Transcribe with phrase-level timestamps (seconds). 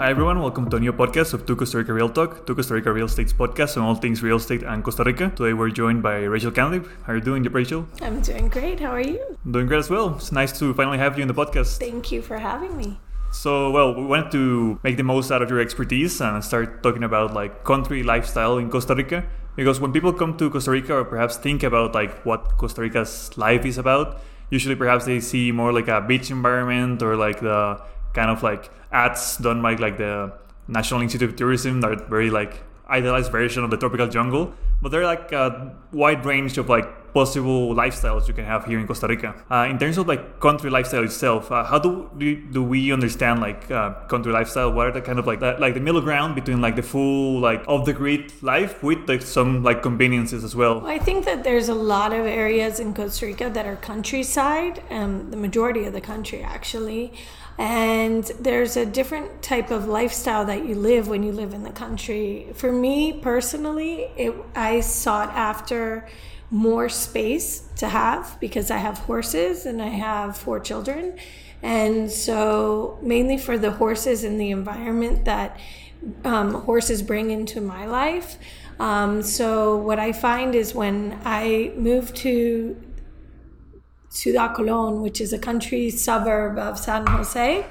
[0.00, 2.72] Hi everyone, welcome to a new podcast of Tu Costa Rica Real Talk, Tu Costa
[2.72, 5.28] Rica Real Estate's podcast on all things real estate and Costa Rica.
[5.36, 6.88] Today we're joined by Rachel Candib.
[7.02, 7.86] How are you doing, Rachel?
[8.00, 8.80] I'm doing great.
[8.80, 9.20] How are you?
[9.44, 10.14] I'm doing great as well.
[10.16, 11.76] It's nice to finally have you in the podcast.
[11.76, 12.98] Thank you for having me.
[13.30, 17.04] So, well, we wanted to make the most out of your expertise and start talking
[17.04, 19.26] about like country lifestyle in Costa Rica.
[19.54, 23.36] Because when people come to Costa Rica or perhaps think about like what Costa Rica's
[23.36, 27.82] life is about, usually perhaps they see more like a beach environment or like the
[28.12, 30.32] kind of like ads done by like the
[30.68, 34.52] National Institute of Tourism that are very like idealized version of the tropical jungle.
[34.82, 38.78] But there are like a wide range of like possible lifestyles you can have here
[38.78, 39.34] in Costa Rica.
[39.50, 43.40] Uh, in terms of like country lifestyle itself, uh, how do, do do we understand
[43.40, 44.72] like uh, country lifestyle?
[44.72, 47.40] What are the kind of like that, like the middle ground between like the full
[47.40, 50.80] like off the grid life with like some like conveniences as well?
[50.80, 50.86] well?
[50.86, 55.32] I think that there's a lot of areas in Costa Rica that are countryside, and
[55.32, 57.12] the majority of the country actually.
[57.60, 61.70] And there's a different type of lifestyle that you live when you live in the
[61.70, 62.46] country.
[62.54, 66.08] For me personally, it, I sought after
[66.50, 71.18] more space to have because I have horses and I have four children.
[71.62, 75.60] And so, mainly for the horses and the environment that
[76.24, 78.38] um, horses bring into my life.
[78.78, 82.74] Um, so, what I find is when I move to
[84.10, 87.64] Ciudad Colon, which is a country suburb of San Jose.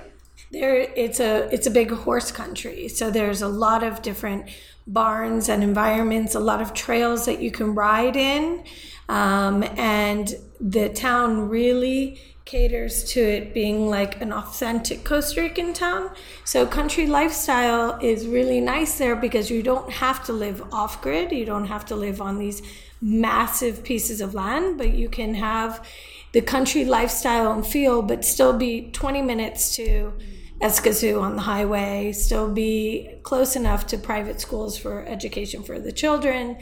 [0.52, 4.50] There, it's a it's a big horse country, so there's a lot of different
[4.88, 8.64] barns and environments, a lot of trails that you can ride in,
[9.10, 16.10] um, and the town really caters to it being like an authentic Costa Rican town.
[16.46, 21.32] So country lifestyle is really nice there because you don't have to live off grid,
[21.32, 22.64] you don't have to live on these
[23.02, 25.86] massive pieces of land, but you can have
[26.32, 30.14] the country lifestyle and feel, but still be 20 minutes to
[30.62, 35.92] Escazú on the highway, still be close enough to private schools for education for the
[35.92, 36.58] children,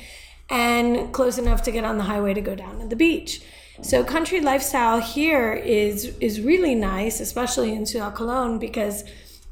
[0.49, 3.41] and close enough to get on the highway to go down to the beach.
[3.81, 9.03] So country lifestyle here is is really nice, especially in Ciudad Colon, because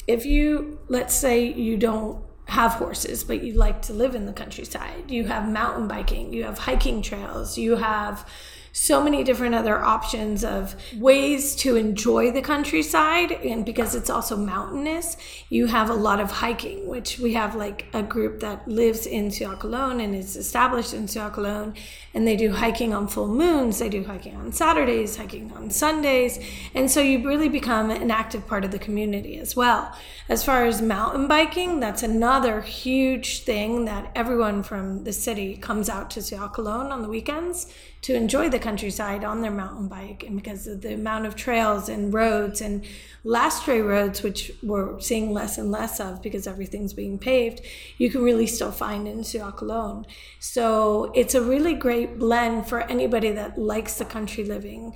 [0.07, 4.33] if you let's say you don't have horses, but you like to live in the
[4.33, 8.27] countryside, you have mountain biking, you have hiking trails, you have
[8.75, 13.31] so many different other options of ways to enjoy the countryside.
[13.31, 15.15] And because it's also mountainous,
[15.47, 19.31] you have a lot of hiking, which we have like a group that lives in
[19.31, 21.73] Colon and is established in Colon.
[22.13, 26.37] And they do hiking on full moons, they do hiking on Saturdays, hiking on Sundays.
[26.73, 29.97] And so you really become an active part of the community as well.
[30.27, 35.87] As far as mountain biking, that's another huge thing that everyone from the city comes
[35.87, 37.71] out to Colon on the weekends
[38.05, 41.89] to enjoy the countryside on their mountain bike and because of the amount of trails
[41.89, 42.85] and roads and
[43.23, 47.61] lastre roads which we're seeing less and less of because everything's being paved
[47.97, 50.05] you can really still find in Ciudad Colon
[50.39, 54.95] so it's a really great blend for anybody that likes the country living.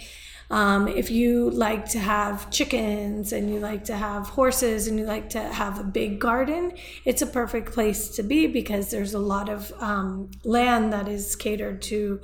[0.51, 5.05] Um, if you like to have chickens and you like to have horses and you
[5.05, 6.73] like to have a big garden,
[7.05, 11.35] it's a perfect place to be because there's a lot of um, land that is
[11.35, 12.19] catered to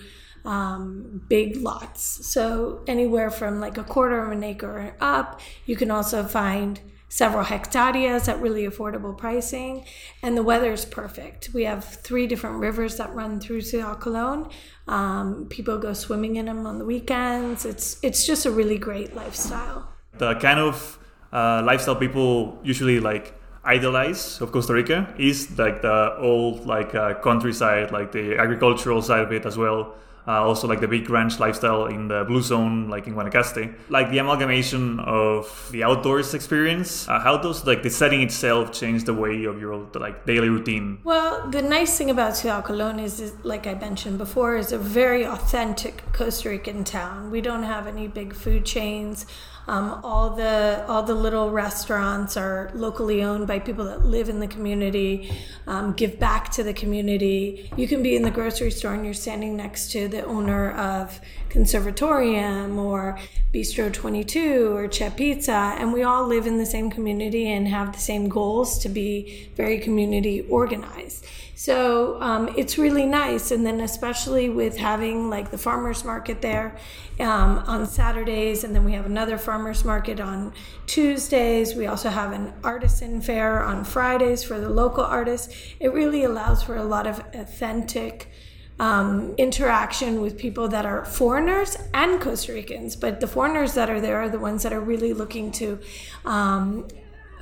[0.45, 2.01] um, big lots.
[2.27, 7.43] So anywhere from like a quarter of an acre up, you can also find several
[7.43, 9.85] hectareas at really affordable pricing.
[10.21, 11.49] And the weather is perfect.
[11.53, 14.49] We have three different rivers that run through Ciudad Colon
[14.87, 17.65] um, people go swimming in them on the weekends.
[17.65, 19.89] It's it's just a really great lifestyle.
[20.17, 20.99] The kind of
[21.33, 23.33] uh, lifestyle people usually like
[23.63, 29.21] idolize of Costa Rica is like the old like uh, countryside like the agricultural side
[29.21, 29.95] of it as well
[30.27, 33.73] uh, also like the big ranch lifestyle in the blue zone like in guanacaste.
[33.89, 39.03] Like the amalgamation of the outdoors experience uh, how does like the setting itself change
[39.03, 40.99] the way of your like daily routine?
[41.03, 44.77] Well the nice thing about Ciudad Colon is, is like i mentioned before is a
[44.77, 47.31] very authentic costa rican town.
[47.31, 49.25] We don't have any big food chains
[49.67, 54.39] um, all the all the little restaurants are locally owned by people that live in
[54.39, 55.31] the community,
[55.67, 57.71] um, give back to the community.
[57.75, 61.19] You can be in the grocery store and you're standing next to the owner of
[61.55, 63.17] Conservatorium or
[63.53, 67.93] Bistro 22 or Che Pizza, and we all live in the same community and have
[67.93, 71.25] the same goals to be very community organized.
[71.55, 73.51] So um, it's really nice.
[73.51, 76.75] And then, especially with having like the farmers market there
[77.21, 80.51] um, on Saturdays, and then we have another farmers market on
[80.87, 81.73] Tuesdays.
[81.73, 85.55] We also have an artisan fair on Fridays for the local artists.
[85.79, 88.29] It really allows for a lot of authentic.
[88.77, 94.01] Um, interaction with people that are foreigners and Costa Ricans, but the foreigners that are
[94.01, 95.79] there are the ones that are really looking to
[96.25, 96.85] um,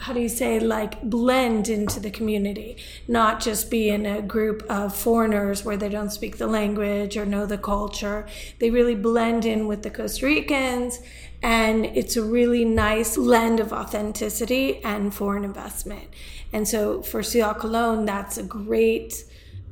[0.04, 2.76] how do you say like blend into the community
[3.08, 7.26] not just be in a group of foreigners where they don't speak the language or
[7.26, 8.28] know the culture.
[8.60, 11.00] They really blend in with the costa ricans
[11.42, 16.10] and it's a really nice blend of authenticity and foreign investment.
[16.52, 19.24] And so for Ciudad Colon that's a great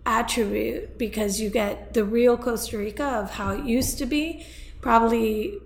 [0.06, 4.46] attribute because you get the real costa rica of how it used to be
[4.82, 5.60] probably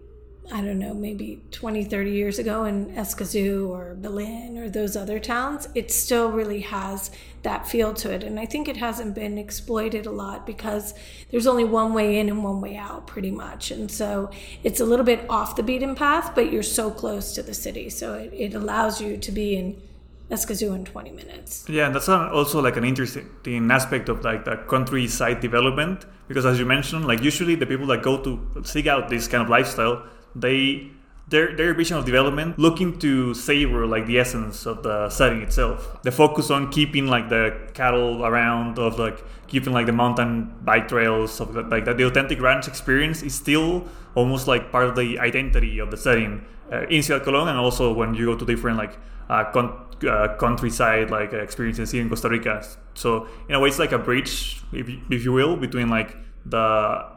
[0.52, 5.20] I don't know, maybe 20, 30 years ago in Escazú or Belen or those other
[5.20, 7.10] towns, it still really has
[7.42, 8.24] that feel to it.
[8.24, 10.94] And I think it hasn't been exploited a lot because
[11.32, 13.72] there's only one way in and one way out, pretty much.
[13.72, 14.30] And so
[14.64, 17.90] it's a little bit off the beaten path, but you're so close to the city.
[17.90, 19.82] So it, it allows you to be in
[20.30, 21.66] Escazú in 20 minutes.
[21.70, 26.58] Yeah, and that's also like an interesting aspect of like the countryside development because as
[26.58, 30.04] you mentioned, like usually the people that go to seek out this kind of lifestyle
[30.36, 30.92] they
[31.28, 36.02] their their vision of development looking to savor like the essence of the setting itself.
[36.04, 40.88] The focus on keeping like the cattle around, of like keeping like the mountain bike
[40.88, 41.98] trails, of like that.
[41.98, 46.46] The authentic ranch experience is still almost like part of the identity of the setting
[46.72, 48.98] uh, in Ciudad Colon, and also when you go to different like
[49.30, 52.66] uh, con- uh, countryside like experiences here in Costa Rica.
[52.94, 56.16] So in a way, it's like a bridge, if you, if you will, between like
[56.46, 57.16] the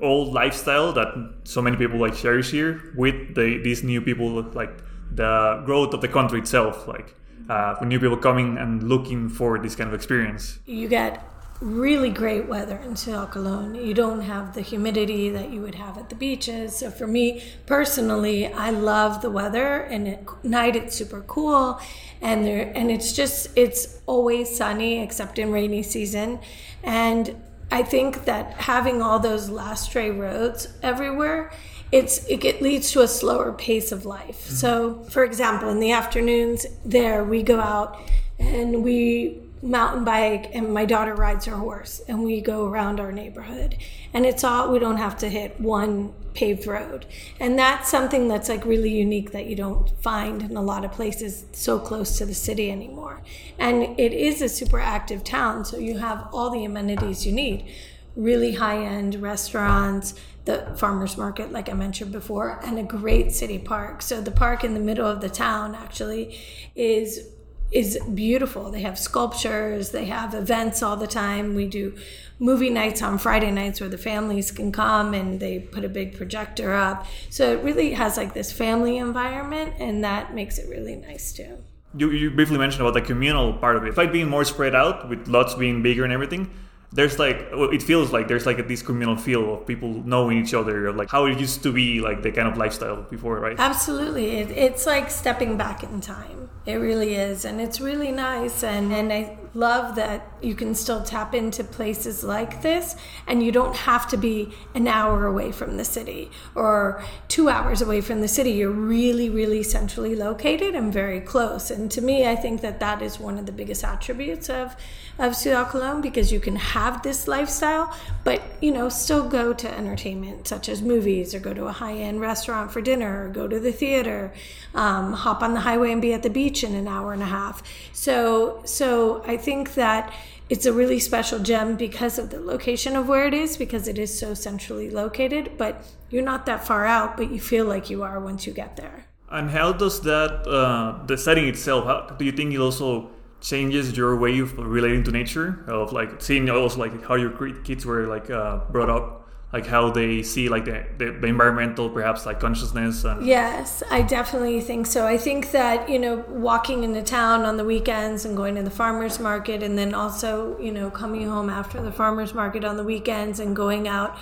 [0.00, 1.08] old lifestyle that
[1.44, 4.70] so many people like cherish here with the, these new people like
[5.12, 7.14] the growth of the country itself like
[7.48, 11.24] uh, new people coming and looking for this kind of experience you get
[11.60, 13.76] really great weather in Ciudad.
[13.76, 16.76] You don't have the humidity that you would have at the beaches.
[16.76, 21.80] So for me personally, I love the weather and at night it's super cool
[22.20, 26.38] and there and it's just it's always sunny except in rainy season
[26.84, 27.34] and
[27.70, 31.52] I think that having all those lastre roads everywhere,
[31.92, 34.44] it's it leads to a slower pace of life.
[34.44, 34.54] Mm-hmm.
[34.54, 37.98] So, for example, in the afternoons, there we go out
[38.38, 43.12] and we mountain bike and my daughter rides her horse and we go around our
[43.12, 43.76] neighborhood.
[44.14, 47.06] And it's all we don't have to hit one paved road.
[47.40, 50.92] And that's something that's like really unique that you don't find in a lot of
[50.92, 53.22] places so close to the city anymore.
[53.58, 57.72] And it is a super active town so you have all the amenities you need.
[58.16, 60.14] Really high end restaurants
[60.44, 64.00] the farmers market like i mentioned before and a great city park.
[64.00, 66.38] So the park in the middle of the town actually
[66.74, 67.28] is
[67.70, 68.70] is beautiful.
[68.70, 71.54] They have sculptures, they have events all the time.
[71.54, 71.94] We do
[72.38, 76.16] movie nights on Friday nights where the families can come and they put a big
[76.16, 77.06] projector up.
[77.30, 81.58] So it really has like this family environment and that makes it really nice too.
[81.94, 83.88] You, you briefly mentioned about the communal part of it.
[83.88, 86.50] It's like being more spread out with lots being bigger and everything
[86.92, 90.54] there's like it feels like there's like a, this communal feel of people knowing each
[90.54, 93.56] other of like how it used to be like the kind of lifestyle before right?
[93.58, 94.38] Absolutely.
[94.38, 96.48] It, it's like stepping back in time.
[96.64, 97.44] It really is.
[97.44, 98.62] And it's really nice.
[98.64, 102.96] And and i love that you can still tap into places like this
[103.26, 107.82] and you don't have to be an hour away from the city or two hours
[107.82, 108.52] away from the city.
[108.52, 111.70] You're really really centrally located and very close.
[111.70, 114.76] And to me i think that that is one of the biggest attributes of
[115.18, 117.94] of ciudad colon because you can have this lifestyle
[118.24, 122.20] but you know still go to entertainment such as movies or go to a high-end
[122.20, 124.32] restaurant for dinner or go to the theater
[124.74, 127.26] um, hop on the highway and be at the beach in an hour and a
[127.26, 130.12] half so so i think that
[130.48, 133.98] it's a really special gem because of the location of where it is, because it
[133.98, 135.58] is so centrally located.
[135.58, 138.76] But you're not that far out, but you feel like you are once you get
[138.76, 139.04] there.
[139.30, 143.10] And how does that, uh, the setting itself, how, do you think it also
[143.42, 145.64] changes your way of relating to nature?
[145.68, 147.30] Of like seeing also like how your
[147.62, 149.27] kids were like uh, brought up?
[149.52, 154.02] Like how they see like the, the, the, environmental perhaps like consciousness and yes i
[154.02, 155.06] definitely think so.
[155.06, 158.70] I think that you know walking into town on the weekends and going to the
[158.70, 162.84] farmers market and then also you know coming home after the farmers market on the
[162.84, 164.16] weekends and going out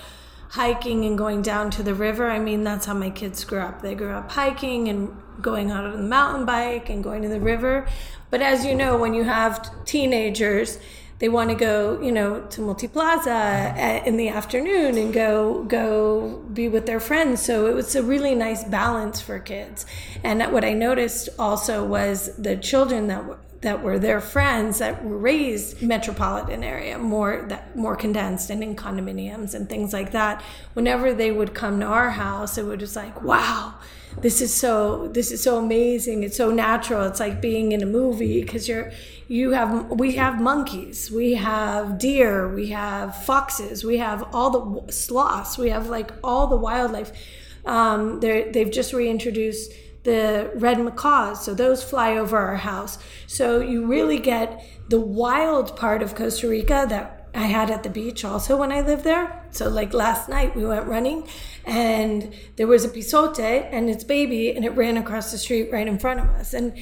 [0.50, 3.82] hiking and going down to the river i mean that's how my kids grew up.
[3.82, 7.40] They grew up hiking and going out on the mountain bike and going to the
[7.40, 7.86] river.
[8.30, 10.78] But as you know when you have teenagers
[11.18, 16.68] they want to go, you know, to Multiplaza in the afternoon and go go be
[16.68, 17.42] with their friends.
[17.42, 19.86] So it was a really nice balance for kids.
[20.22, 23.24] And what I noticed also was the children that
[23.62, 28.76] that were their friends that were raised metropolitan area more that more condensed and in
[28.76, 30.42] condominiums and things like that
[30.74, 33.74] whenever they would come to our house it was just like wow
[34.20, 37.86] this is so this is so amazing it's so natural it's like being in a
[37.86, 38.92] movie because you're
[39.28, 44.92] you have we have monkeys we have deer we have foxes we have all the
[44.92, 47.12] sloths we have like all the wildlife
[47.64, 49.72] um, they've just reintroduced
[50.06, 51.44] the red macaws.
[51.44, 52.98] So those fly over our house.
[53.26, 57.90] So you really get the wild part of Costa Rica that I had at the
[57.90, 59.44] beach also when I lived there.
[59.50, 61.28] So like last night we went running
[61.64, 65.86] and there was a pizote and its baby and it ran across the street right
[65.86, 66.54] in front of us.
[66.54, 66.72] And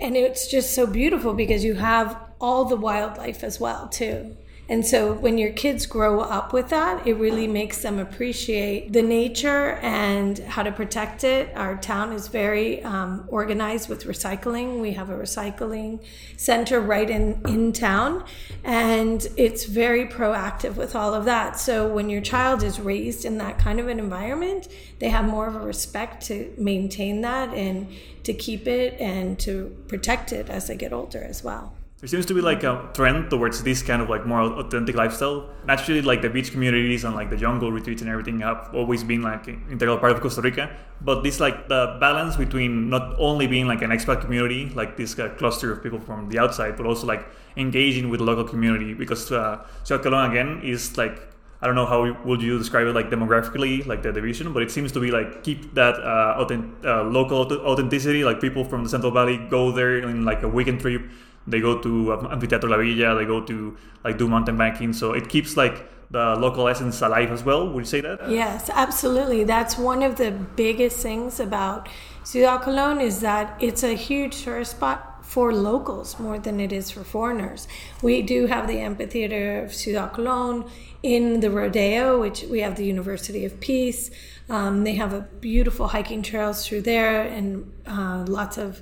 [0.00, 4.36] and it's just so beautiful because you have all the wildlife as well too.
[4.70, 9.00] And so when your kids grow up with that, it really makes them appreciate the
[9.00, 11.50] nature and how to protect it.
[11.56, 14.80] Our town is very um, organized with recycling.
[14.80, 16.04] We have a recycling
[16.36, 18.24] center right in, in town,
[18.62, 21.58] and it's very proactive with all of that.
[21.58, 25.46] So when your child is raised in that kind of an environment, they have more
[25.46, 27.88] of a respect to maintain that and
[28.24, 31.72] to keep it and to protect it as they get older as well.
[32.00, 35.50] There seems to be like a trend towards this kind of like more authentic lifestyle.
[35.66, 39.22] Naturally, like the beach communities and like the jungle retreats and everything have always been
[39.22, 40.70] like an integral part of Costa Rica.
[41.00, 45.18] But this like the balance between not only being like an expat community, like this
[45.18, 47.26] uh, cluster of people from the outside, but also like
[47.56, 51.20] engaging with the local community because uh, Ciudad again is like
[51.60, 54.70] I don't know how would you describe it like demographically, like the division, but it
[54.70, 58.22] seems to be like keep that uh, authentic, uh, local authenticity.
[58.22, 61.02] Like people from the Central Valley go there in like a weekend trip
[61.50, 64.92] they go to Amphitheatro La Villa, they go to like do mountain biking.
[64.92, 67.68] So it keeps like the local essence alive as well.
[67.68, 68.30] Would you say that?
[68.30, 69.44] Yes, absolutely.
[69.44, 71.88] That's one of the biggest things about
[72.24, 76.90] Ciudad Colón is that it's a huge tourist spot for locals more than it is
[76.90, 77.68] for foreigners.
[78.02, 80.70] We do have the amphitheater of Ciudad Colón
[81.02, 84.10] in the Rodeo, which we have the University of Peace.
[84.48, 88.80] Um, they have a beautiful hiking trails through there and uh, lots of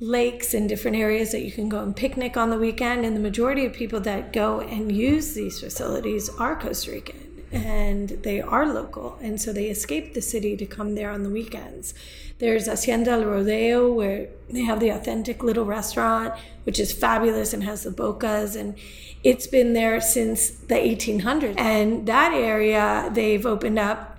[0.00, 3.04] lakes and different areas that you can go and picnic on the weekend.
[3.04, 8.08] And the majority of people that go and use these facilities are Costa Rican and
[8.08, 9.18] they are local.
[9.20, 11.94] And so they escape the city to come there on the weekends.
[12.38, 17.64] There's Hacienda El Rodeo, where they have the authentic little restaurant, which is fabulous and
[17.64, 18.56] has the bocas.
[18.58, 18.76] And
[19.22, 21.58] it's been there since the 1800s.
[21.58, 24.18] And that area, they've opened up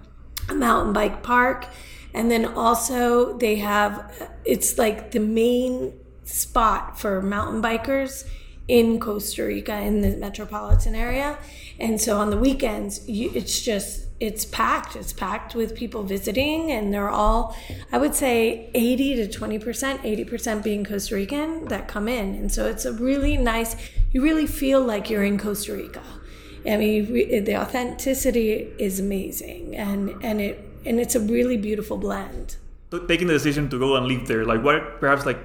[0.49, 1.67] a mountain bike park
[2.13, 8.25] and then also they have it's like the main spot for mountain bikers
[8.67, 11.37] in Costa Rica in the metropolitan area.
[11.79, 14.95] And so on the weekends, you, it's just it's packed.
[14.95, 17.57] It's packed with people visiting, and they're all,
[17.91, 22.35] I would say, 80 to 20 percent, 80 percent being Costa Rican that come in.
[22.35, 23.75] And so it's a really nice.
[24.11, 26.03] You really feel like you're in Costa Rica.
[26.65, 32.57] I mean, the authenticity is amazing, and and it and it's a really beautiful blend.
[33.07, 35.39] Taking the decision to go and live there, like what perhaps like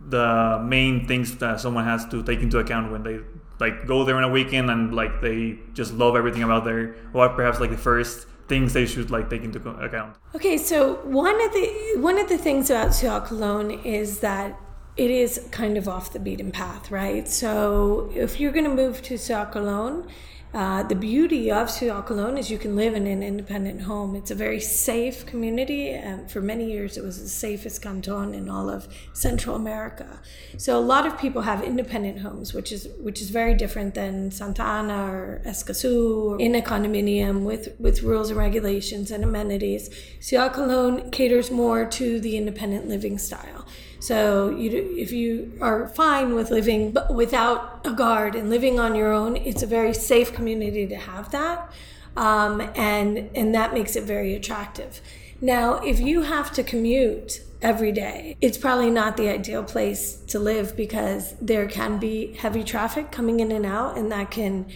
[0.00, 3.20] the main things that someone has to take into account when they
[3.58, 6.94] like go there on a weekend and like they just love everything about there.
[7.12, 10.16] What perhaps like the first things they should like take into account?
[10.34, 14.58] Okay, so one of the one of the things about Ciudad Colón is that
[14.96, 17.28] it is kind of off the beaten path, right?
[17.28, 20.08] So if you're going to move to Ciudad Colón,
[20.52, 24.16] uh, the beauty of Ciudad Colón is you can live in an independent home.
[24.16, 28.48] It's a very safe community, and for many years it was the safest canton in
[28.48, 30.20] all of Central America.
[30.56, 34.32] So a lot of people have independent homes, which is which is very different than
[34.32, 39.88] Santa Ana or Escazú, or in a condominium with with rules and regulations and amenities.
[40.18, 43.66] Ciudad Colón caters more to the independent living style.
[44.00, 49.12] So you, if you are fine with living without a guard and living on your
[49.12, 51.70] own, it's a very safe community to have that,
[52.16, 55.02] um, and and that makes it very attractive.
[55.42, 60.38] Now, if you have to commute every day, it's probably not the ideal place to
[60.38, 64.66] live because there can be heavy traffic coming in and out, and that can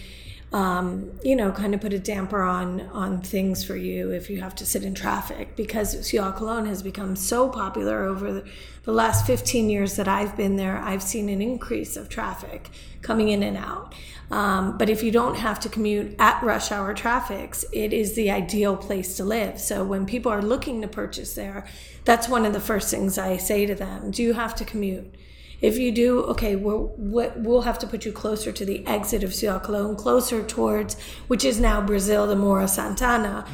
[0.55, 4.39] um, you know, kind of put a damper on on things for you if you
[4.39, 8.45] have to sit in traffic because Ciudad Colón has become so popular over the,
[8.83, 10.77] the last 15 years that I've been there.
[10.77, 12.69] I've seen an increase of traffic
[13.01, 13.93] coming in and out.
[14.31, 18.31] Um, but if you don't have to commute at rush hour traffics, it is the
[18.31, 19.59] ideal place to live.
[19.59, 21.67] So when people are looking to purchase there,
[22.05, 25.15] that's one of the first things I say to them: Do you have to commute?
[25.65, 29.33] If you do, okay, we'll, we'll have to put you closer to the exit of
[29.33, 30.95] Ciudad Colón, closer towards,
[31.25, 33.47] which is now Brazil de Mora Santana.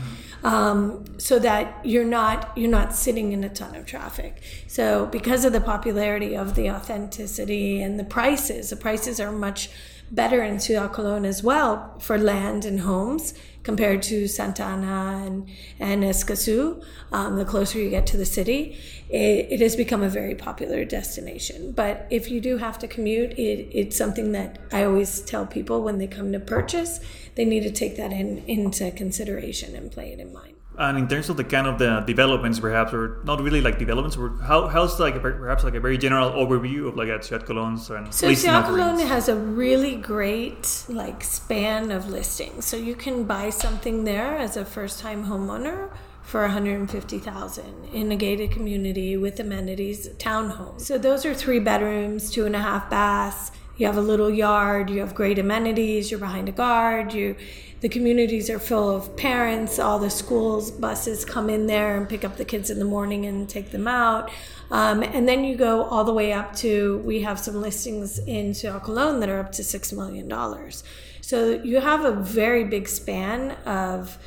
[0.43, 4.41] Um, so that you're not you're not sitting in a ton of traffic.
[4.65, 9.69] So because of the popularity of the authenticity and the prices, the prices are much
[10.09, 15.49] better in Ciudad Colón as well for land and homes compared to Santa Ana and,
[15.79, 16.83] and Escazú.
[17.11, 18.77] Um, the closer you get to the city,
[19.09, 21.71] it, it, has become a very popular destination.
[21.71, 25.83] But if you do have to commute, it, it's something that I always tell people
[25.83, 26.99] when they come to purchase,
[27.35, 30.55] they need to take that in, into consideration and play it in mind.
[30.77, 34.15] And in terms of the kind of the developments, perhaps, or not really like developments,
[34.15, 37.45] or how how's like a, perhaps like a very general overview of like at Ciudad
[37.45, 42.65] Colón's and so Ciudad Colón has a really great like span of listings.
[42.65, 45.89] So you can buy something there as a first time homeowner
[46.23, 50.79] for 150,000 in a gated community with amenities, townhome.
[50.79, 53.51] So those are three bedrooms, two and a half baths.
[53.77, 54.89] You have a little yard.
[54.89, 56.11] You have great amenities.
[56.11, 57.13] You're behind a guard.
[57.13, 57.35] You
[57.81, 59.79] the communities are full of parents.
[59.79, 63.25] All the schools buses come in there and pick up the kids in the morning
[63.25, 64.31] and take them out.
[64.69, 68.53] Um, and then you go all the way up to we have some listings in
[68.53, 70.83] Ciudad Colón that are up to six million dollars.
[71.21, 74.17] So you have a very big span of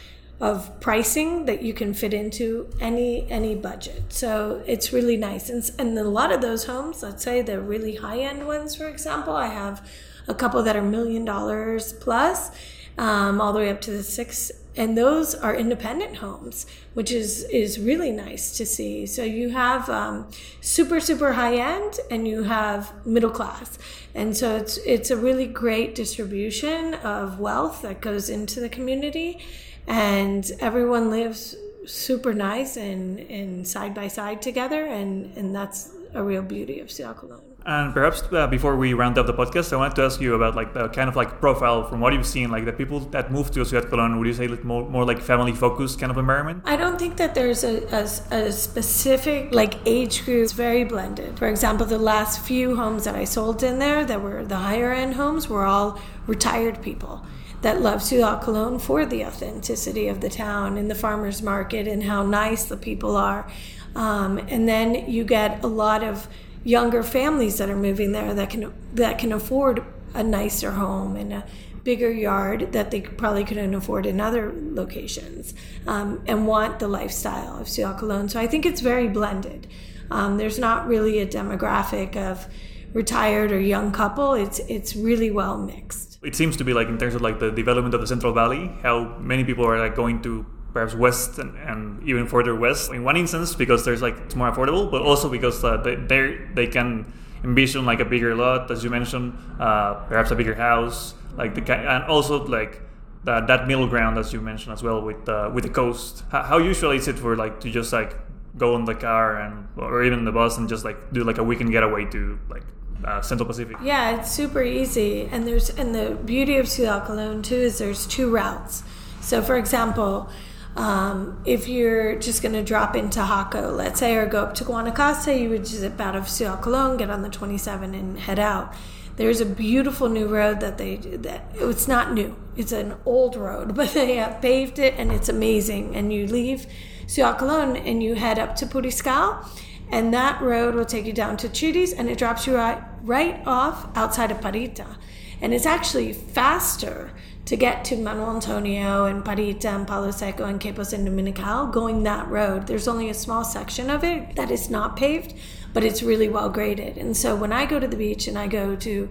[0.41, 4.13] of pricing that you can fit into any any budget.
[4.13, 5.49] So it's really nice.
[5.49, 8.89] And, and a lot of those homes, let's say the really high end ones, for
[8.89, 9.89] example, I have
[10.27, 12.51] a couple that are million dollars plus
[12.99, 17.45] um, all the way up to the six and those are independent homes which is
[17.45, 20.29] is really nice to see so you have um,
[20.61, 23.79] super super high end and you have middle class
[24.15, 29.39] and so it's it's a really great distribution of wealth that goes into the community
[29.87, 36.23] and everyone lives super nice and and side by side together and and that's a
[36.23, 37.54] real beauty of Colón.
[37.67, 40.55] And perhaps uh, before we round up the podcast, I wanted to ask you about
[40.55, 43.55] like the kind of like profile from what you've seen, like the people that moved
[43.55, 44.19] to Ciudad Colón.
[44.19, 46.63] Would you say like more, more like family focused kind of environment?
[46.67, 50.45] I don't think that there's a, a, a specific like age group.
[50.45, 51.39] It's very blended.
[51.39, 54.93] For example, the last few homes that I sold in there that were the higher
[54.93, 57.25] end homes were all retired people
[57.63, 62.03] that love Ciudad Colón for the authenticity of the town and the farmers market and
[62.03, 63.51] how nice the people are.
[63.97, 66.29] Um, and then you get a lot of
[66.65, 71.33] younger families that are moving there that can that can afford a nicer home and
[71.33, 71.45] a
[71.85, 75.53] bigger yard that they probably couldn't afford in other locations
[75.87, 78.31] um, and want the lifestyle of Ciudad Colón.
[78.31, 79.67] So I think it's very blended.
[80.11, 82.47] Um, there's not really a demographic of
[82.95, 84.33] retired or young couple.
[84.33, 86.19] It's it's really well mixed.
[86.23, 88.71] It seems to be like in terms of like the development of the Central Valley,
[88.83, 92.91] how many people are like going to perhaps west and, and, even further west.
[92.93, 96.67] In one instance, because there's like it's more affordable, but also because uh, they they
[96.67, 97.11] can
[97.43, 101.63] envision like a bigger lot, as you mentioned, uh, perhaps a bigger house, like the
[101.73, 102.83] and also like
[103.23, 106.25] that that middle ground as you mentioned as well with uh, with the coast.
[106.31, 108.17] How, how usually is it for like to just like
[108.59, 111.45] go in the car and or even the bus and just like do like a
[111.45, 112.65] weekend getaway to like
[113.05, 113.77] uh, Central Pacific.
[113.83, 118.07] Yeah, it's super easy, and there's and the beauty of Ciudad Colón too is there's
[118.07, 118.83] two routes.
[119.21, 120.29] So, for example,
[120.77, 124.65] um, if you're just going to drop into Jaco, let's say, or go up to
[124.65, 128.75] Guanacaste, you would zip out of Ciudad Colón, get on the 27 and head out.
[129.17, 132.37] There's a beautiful new road that they that it's not new.
[132.57, 135.95] It's an old road, but they have paved it and it's amazing.
[135.95, 136.67] And you leave
[137.07, 139.45] Ciudad Colón and you head up to Puriscal,
[139.93, 143.41] and that road will take you down to Chires and it drops you right, right
[143.47, 144.97] off outside of Parrita.
[145.41, 147.13] And it's actually faster
[147.47, 152.03] to get to Manuel Antonio and Parrita and Palo Seco and Quepos and Dominical going
[152.05, 152.67] that road.
[152.67, 155.35] There's only a small section of it that is not paved,
[155.75, 156.97] but it's really well graded.
[156.97, 159.11] And so when I go to the beach and I go to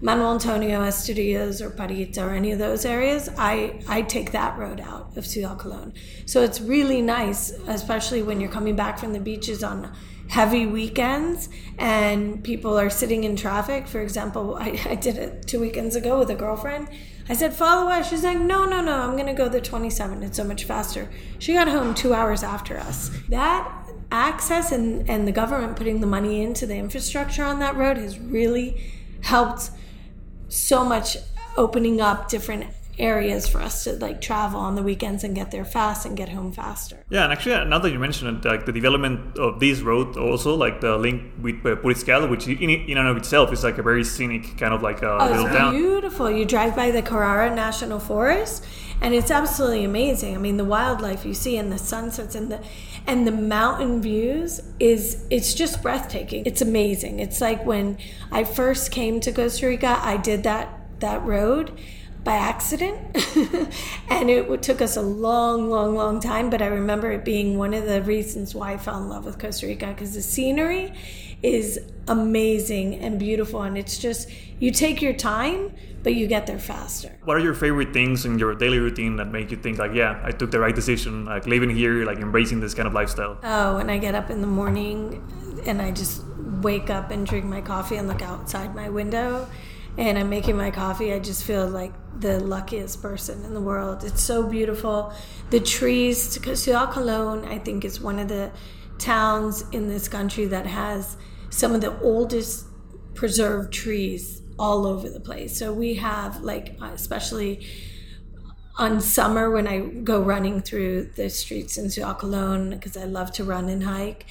[0.00, 4.80] Manuel Antonio, Esterillos, or Parrita, or any of those areas, I, I take that road
[4.80, 5.92] out of Ciudad Colón.
[6.26, 9.92] So it's really nice, especially when you're coming back from the beaches on
[10.28, 13.86] heavy weekends and people are sitting in traffic.
[13.86, 16.88] For example, I, I did it two weekends ago with a girlfriend
[17.28, 18.10] I said, follow us.
[18.10, 20.22] She's like, no, no, no, I'm going to go the 27.
[20.22, 21.08] It's so much faster.
[21.38, 23.10] She got home two hours after us.
[23.28, 23.70] That
[24.10, 28.18] access and, and the government putting the money into the infrastructure on that road has
[28.18, 28.82] really
[29.22, 29.70] helped
[30.48, 31.16] so much
[31.56, 32.66] opening up different
[32.98, 36.28] areas for us to like travel on the weekends and get there fast and get
[36.28, 37.04] home faster.
[37.10, 40.54] Yeah, and actually, now that you mentioned it, like the development of this road, also
[40.54, 43.82] like the link with uh, Puriscal, which in, in and of itself is like a
[43.82, 45.74] very scenic kind of like a oh, little it's town.
[45.74, 46.30] Beautiful.
[46.30, 48.64] You drive by the Carara National Forest,
[49.00, 50.34] and it's absolutely amazing.
[50.34, 52.60] I mean, the wildlife you see and the sunsets and the
[53.06, 56.44] and the mountain views is it's just breathtaking.
[56.46, 57.20] It's amazing.
[57.20, 57.98] It's like when
[58.30, 61.72] I first came to Costa Rica, I did that that road
[62.24, 62.98] by accident.
[64.08, 66.50] and it took us a long, long, long time.
[66.50, 69.38] But I remember it being one of the reasons why I fell in love with
[69.38, 70.92] Costa Rica because the scenery
[71.42, 73.62] is amazing and beautiful.
[73.62, 74.30] And it's just,
[74.60, 77.16] you take your time, but you get there faster.
[77.24, 80.20] What are your favorite things in your daily routine that make you think, like, yeah,
[80.24, 83.38] I took the right decision, like living here, like embracing this kind of lifestyle?
[83.42, 85.22] Oh, when I get up in the morning
[85.66, 86.22] and I just
[86.60, 89.48] wake up and drink my coffee and look outside my window
[89.98, 94.04] and I'm making my coffee, I just feel like the luckiest person in the world.
[94.04, 95.12] It's so beautiful.
[95.50, 98.50] The trees, Ciudad Colon, I think, is one of the
[98.98, 101.16] towns in this country that has
[101.50, 102.66] some of the oldest
[103.14, 105.58] preserved trees all over the place.
[105.58, 107.66] So we have, like, especially
[108.78, 113.32] on summer when I go running through the streets in Ciudad Colon, because I love
[113.32, 114.24] to run and hike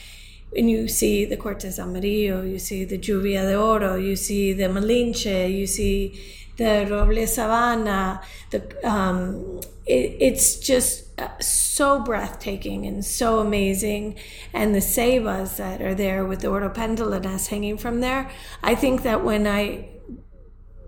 [0.55, 4.65] and you see the Cortez Amarillo, you see the Lluvia de Oro, you see the
[4.65, 6.19] Malinche, you see
[6.57, 8.21] the Roble Sabana.
[8.49, 14.17] The, um, it, it's just uh, so breathtaking and so amazing.
[14.53, 18.29] And the ceibas that are there with the Oropendola hanging from there.
[18.61, 19.87] I think that when I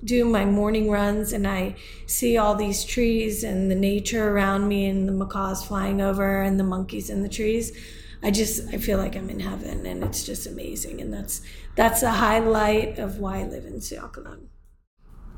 [0.03, 1.75] do my morning runs and I
[2.07, 6.59] see all these trees and the nature around me and the macaws flying over and
[6.59, 7.71] the monkeys in the trees,
[8.23, 11.41] I just I feel like I'm in heaven and it's just amazing and that's
[11.75, 14.49] that's the highlight of why I live in Colon.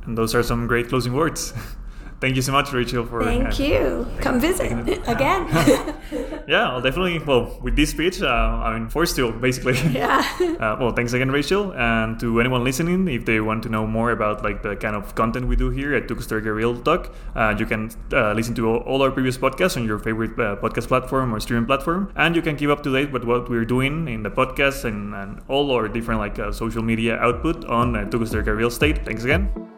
[0.03, 1.53] And those are some great closing words.
[2.21, 4.07] Thank you so much, Rachel, for thank uh, you.
[4.21, 4.71] Come visit
[5.05, 5.47] again.
[6.47, 7.19] yeah, I'll definitely.
[7.19, 9.75] Well, with this speech, uh, I'm forced to basically.
[9.95, 10.19] Yeah.
[10.59, 13.07] uh, well, thanks again, Rachel, and to anyone listening.
[13.07, 15.93] If they want to know more about like the kind of content we do here
[15.95, 19.85] at Rica Real Talk, uh, you can uh, listen to all our previous podcasts on
[19.85, 23.11] your favorite uh, podcast platform or streaming platform, and you can keep up to date
[23.11, 27.17] with what we're doing in the podcast and, and all our different like social media
[27.17, 29.05] output on uh, Costa Real Estate.
[29.05, 29.74] Thanks again.